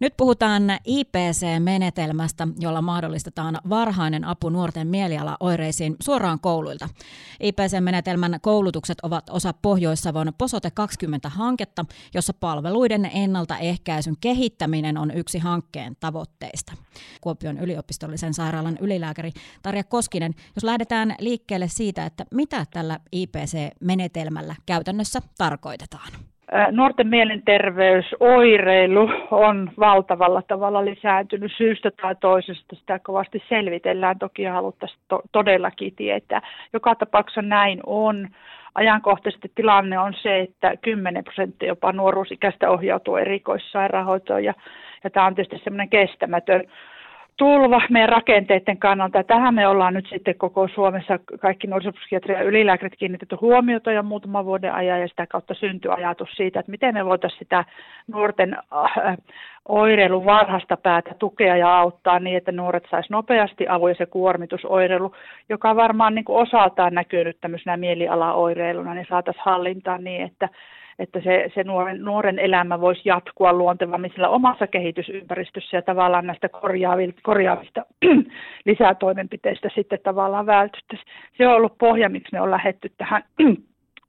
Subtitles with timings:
[0.00, 6.88] Nyt puhutaan IPC-menetelmästä, jolla mahdollistetaan varhainen apu nuorten mielialaoireisiin suoraan kouluilta.
[7.40, 11.84] IPC-menetelmän koulutukset ovat osa Pohjois-Savon Posote 20-hanketta,
[12.14, 16.72] jossa palveluiden ennaltaehkäisyn kehittäminen on yksi hankkeen tavoitteista.
[17.20, 25.20] Kuopion yliopistollisen sairaalan ylilääkäri Tarja Koskinen, jos lähdetään liikkeelle siitä, että mitä tällä IPC-menetelmällä käytännössä
[25.38, 26.12] tarkoitetaan?
[26.70, 32.76] Nuorten mielenterveysoireilu on valtavalla tavalla lisääntynyt syystä tai toisesta.
[32.76, 36.42] Sitä kovasti selvitellään, toki haluttaisiin to- todellakin tietää.
[36.72, 38.28] Joka tapauksessa näin on.
[38.74, 44.54] Ajankohtaisesti tilanne on se, että 10 prosenttia jopa nuoruusikäistä ohjautuu erikoissairaanhoitoon ja,
[45.04, 46.64] ja tämä on tietysti semmoinen kestämätön
[47.38, 49.24] tulva meidän rakenteiden kannalta.
[49.24, 54.74] Tähän me ollaan nyt sitten koko Suomessa kaikki nuorisopsykiatrian ylilääkärit kiinnitetty huomiota jo muutaman vuoden
[54.74, 57.64] ajan ja sitä kautta syntyi ajatus siitä, että miten me voitaisiin sitä
[58.06, 59.16] nuorten äh,
[59.68, 65.14] oireilun varhasta päätä tukea ja auttaa niin, että nuoret saisi nopeasti avun ja se kuormitusoireilu,
[65.48, 70.48] joka varmaan niin kuin osaltaan näkyy nyt tämmöisenä mielialaoireiluna, niin saataisiin hallintaan niin, että
[70.98, 76.48] että se, se nuoren, nuoren elämä voisi jatkua luontevammin sillä omassa kehitysympäristössä ja tavallaan näistä
[76.48, 77.86] korjaavista, korjaavista
[78.64, 81.08] lisätoimenpiteistä sitten tavallaan vältyttäisiin.
[81.36, 83.22] Se on ollut pohja, miksi me on lähetty tähän,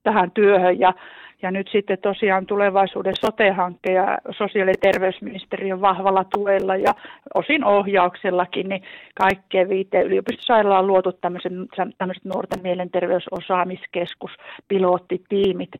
[0.03, 0.93] tähän työhön ja,
[1.41, 6.93] ja nyt sitten tosiaan tulevaisuuden sote-hankke ja sosiaali- ja terveysministeriön vahvalla tuella ja
[7.33, 8.83] osin ohjauksellakin, niin
[9.15, 14.31] kaikkeen viiteen yliopistosairaalaan on luotu tämmöiset nuorten mielenterveysosaamiskeskus,
[14.67, 15.71] pilottitiimit,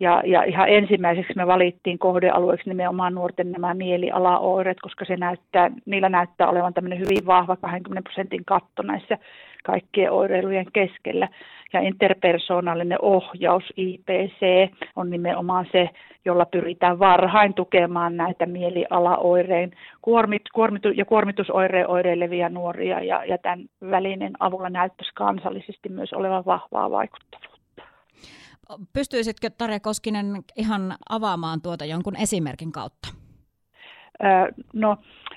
[0.00, 6.08] ja, ja ihan ensimmäiseksi me valittiin kohdealueeksi nimenomaan nuorten nämä mielialaoireet, koska se näyttää, niillä
[6.08, 9.18] näyttää olevan tämmöinen hyvin vahva 20 prosentin katto näissä
[9.64, 11.28] kaikkien oireilujen keskellä.
[11.72, 15.90] Ja interpersoonallinen ohjaus, IPC, on nimenomaan se,
[16.24, 19.70] jolla pyritään varhain tukemaan näitä mielialaoireen
[20.02, 23.00] kuormit, kuormitu, ja kuormitusoireen oireileviä nuoria.
[23.00, 27.55] Ja, ja tämän välinen avulla näyttäisi kansallisesti myös olevan vahvaa vaikuttavuutta.
[28.92, 33.08] Pystyisitkö Tarja Koskinen ihan avaamaan tuota jonkun esimerkin kautta?
[34.72, 34.96] No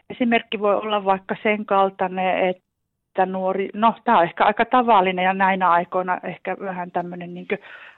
[0.10, 5.34] esimerkki voi olla vaikka sen kaltainen, että nuori, no tämä on ehkä aika tavallinen ja
[5.34, 7.48] näinä aikoina ehkä vähän tämmöinen niin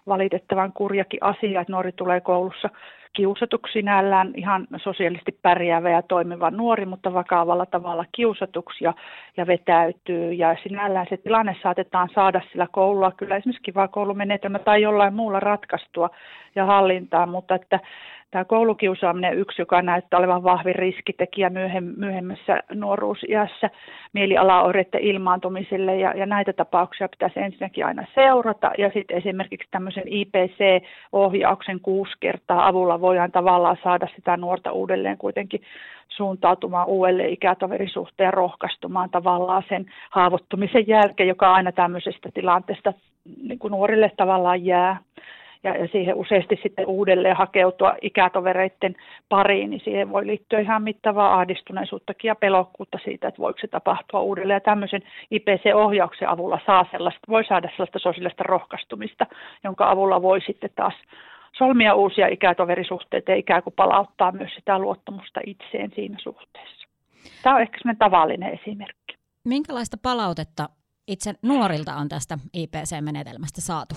[0.07, 2.69] valitettavan kurjakin asia, että nuori tulee koulussa
[3.13, 8.93] kiusatuksi sinällään ihan sosiaalisesti pärjäävä ja toimiva nuori, mutta vakavalla tavalla kiusatuksi ja,
[9.37, 10.33] ja vetäytyy.
[10.33, 15.39] Ja sinällään se tilanne saatetaan saada sillä koululla kyllä esimerkiksi kiva koulumenetelmä tai jollain muulla
[15.39, 16.09] ratkaistua
[16.55, 17.79] ja hallintaan, mutta että
[18.31, 21.51] tämä koulukiusaaminen yksi, joka näyttää olevan vahvin riskitekijä
[21.97, 23.69] myöhemmässä nuoruusiässä
[24.13, 28.71] mielialaoireiden ilmaantumiselle ja, ja näitä tapauksia pitäisi ensinnäkin aina seurata.
[28.77, 35.61] Ja sitten esimerkiksi tämmöisen IPC-ohjauksen kuusi kertaa avulla voidaan tavallaan saada sitä nuorta uudelleen kuitenkin
[36.09, 42.93] suuntautumaan uudelleen ikätoverisuhteen rohkaistumaan tavallaan sen haavoittumisen jälkeen, joka aina tämmöisestä tilanteesta
[43.43, 44.97] niin kuin nuorille tavallaan jää
[45.63, 48.95] ja, ja siihen useasti sitten uudelleen hakeutua ikätovereiden
[49.29, 54.21] pariin, niin siihen voi liittyä ihan mittavaa ahdistuneisuuttakin ja pelokkuutta siitä, että voiko se tapahtua
[54.21, 54.55] uudelleen.
[54.55, 55.01] Ja tämmöisen
[55.31, 59.25] IPC-ohjauksen avulla saa sellaista, voi saada sellaista sosiaalista rohkaistumista,
[59.63, 60.93] jonka avulla voi sitten taas
[61.57, 66.87] solmia uusia ikätoverisuhteita ja ikään kuin palauttaa myös sitä luottamusta itseen siinä suhteessa.
[67.43, 69.15] Tämä on ehkä sellainen tavallinen esimerkki.
[69.45, 70.69] Minkälaista palautetta
[71.07, 73.95] itse nuorilta on tästä IPC-menetelmästä saatu?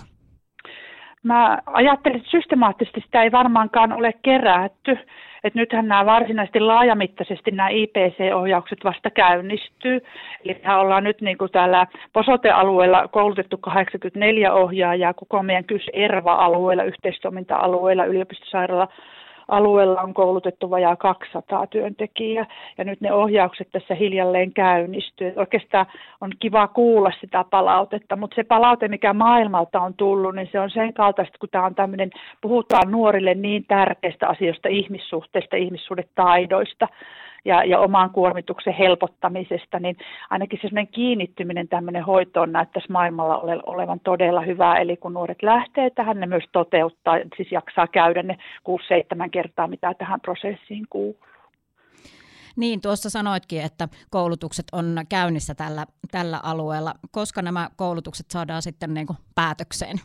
[1.24, 4.98] Mä ajattelin, että systemaattisesti sitä ei varmaankaan ole kerätty.
[5.44, 10.00] Että nythän nämä varsinaisesti laajamittaisesti nämä IPC-ohjaukset vasta käynnistyy.
[10.44, 18.88] Eli ollaan nyt niin kuin täällä Posote-alueella koulutettu 84 ohjaajaa, koko meidän KYS-ERVA-alueella, yhteistoiminta-alueella, yliopistosairaala
[19.48, 22.46] alueella on koulutettu vajaa 200 työntekijää
[22.78, 25.32] ja nyt ne ohjaukset tässä hiljalleen käynnistyy.
[25.36, 25.86] Oikeastaan
[26.20, 30.70] on kiva kuulla sitä palautetta, mutta se palaute, mikä maailmalta on tullut, niin se on
[30.70, 32.10] sen kaltaista, kun tämä on tämmöinen,
[32.40, 36.88] puhutaan nuorille niin tärkeistä asioista, ihmissuhteista, ihmissuhdetaidoista,
[37.44, 39.96] ja, ja oman kuormituksen helpottamisesta, niin
[40.30, 44.76] ainakin sellainen kiinnittyminen tämmöinen hoitoon näyttäisi maailmalla ole, olevan todella hyvä.
[44.76, 48.38] Eli kun nuoret lähtee tähän, ne myös toteuttaa, siis jaksaa käydä ne
[49.24, 51.16] 6-7 kertaa, mitä tähän prosessiin kuuluu.
[52.56, 56.94] Niin, tuossa sanoitkin, että koulutukset on käynnissä tällä, tällä alueella.
[57.10, 60.00] Koska nämä koulutukset saadaan sitten niin päätökseen?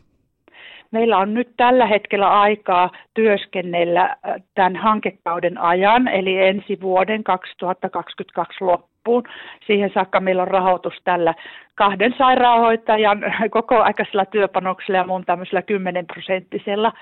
[0.91, 4.17] Meillä on nyt tällä hetkellä aikaa työskennellä äh,
[4.55, 9.23] tämän hankekauden ajan, eli ensi vuoden 2022 loppuun loppuun.
[9.67, 11.33] Siihen saakka meillä on rahoitus tällä
[11.75, 13.19] kahden sairaanhoitajan
[13.51, 16.93] kokoaikaisella työpanoksella ja mun tämmöisellä 10 prosenttisella.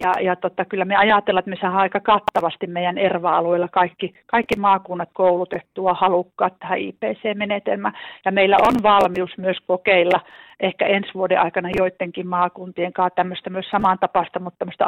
[0.00, 4.56] Ja, ja totta, kyllä me ajatellaan, että me saadaan aika kattavasti meidän ERVA-alueella kaikki, kaikki
[4.58, 7.94] maakunnat koulutettua halukkaat tähän IPC-menetelmään.
[8.24, 10.20] Ja meillä on valmius myös kokeilla
[10.62, 14.84] ehkä ensi vuoden aikana joidenkin maakuntien kanssa tämmöistä myös samantapaista, mutta tämmöistä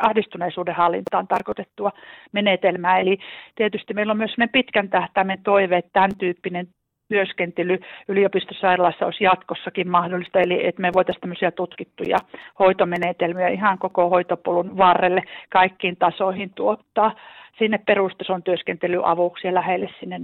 [0.00, 1.92] ahdistuneisuuden hallintaan tarkoitettua
[2.32, 2.98] menetelmää.
[2.98, 3.18] Eli
[3.54, 6.68] tietysti meillä on myös pitkän tähtäimen toive, että tämän tyyppinen
[7.08, 7.78] työskentely
[8.08, 12.16] yliopistosairaalassa olisi jatkossakin mahdollista, eli että me voitaisiin tämmöisiä tutkittuja
[12.58, 15.22] hoitomenetelmiä ihan koko hoitopolun varrelle
[15.52, 17.14] kaikkiin tasoihin tuottaa
[17.58, 20.20] sinne perustason työskentelyavuksi ja lähelle, sinne,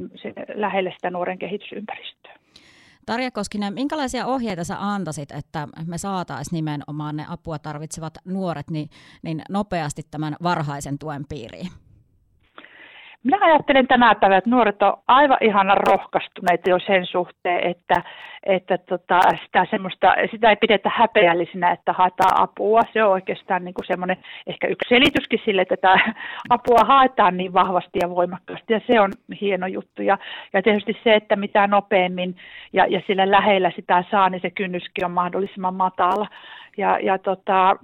[0.54, 2.32] lähelle sitä nuoren kehitysympäristöä.
[3.06, 8.88] Tarja Koskinen, minkälaisia ohjeita sä antaisit, että me saataisiin nimenomaan ne apua tarvitsevat nuoret niin,
[9.22, 11.68] niin nopeasti tämän varhaisen tuen piiriin?
[13.24, 18.02] Minä ajattelen tänä päivänä, että nuoret on aivan ihana rohkaistuneita jo sen suhteen, että,
[18.42, 22.80] että tota, sitä, semmoista, sitä ei pidetä häpeällisenä, että haetaan apua.
[22.92, 24.16] Se on oikeastaan niin kuin semmoinen
[24.46, 26.12] ehkä yksi selityskin sille, että tätä
[26.50, 30.02] apua haetaan niin vahvasti ja voimakkaasti ja se on hieno juttu.
[30.02, 30.18] Ja,
[30.52, 32.36] ja tietysti se, että mitä nopeammin
[32.72, 36.26] ja, ja sillä lähellä sitä saa, niin se kynnyskin on mahdollisimman matala.
[36.76, 37.76] Ja, ja tota,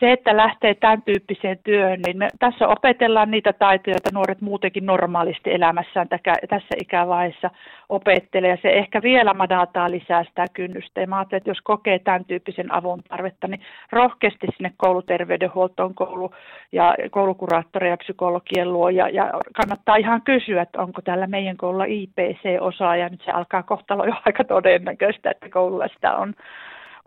[0.00, 4.77] se, että lähtee tämän tyyppiseen työhön, niin me tässä opetellaan niitä taitoja, joita nuoret muutenkin
[4.86, 6.08] normaalisti elämässään
[6.48, 7.50] tässä ikävaiheessa
[7.88, 8.50] opettelee.
[8.50, 11.00] Ja se ehkä vielä madataan lisää sitä kynnystä.
[11.00, 13.60] Ja mä ajattelen, että jos kokee tämän tyyppisen avun tarvetta, niin
[13.92, 16.34] rohkeasti sinne kouluterveydenhuoltoon, koulu-
[16.72, 18.88] ja koulukuraattoreja ja psykologien luo.
[18.88, 23.08] Ja, ja kannattaa ihan kysyä, että onko täällä meidän koululla IPC-osaaja.
[23.08, 26.34] Nyt se alkaa kohtalo jo aika todennäköistä, että koululla sitä on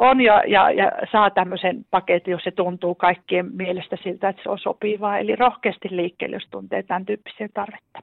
[0.01, 4.49] on ja, ja, ja saa tämmöisen paketin, jos se tuntuu kaikkien mielestä siltä, että se
[4.49, 5.17] on sopivaa.
[5.17, 7.99] Eli rohkeasti liikkeelle, jos tuntee tämän tyyppisiä tarvetta.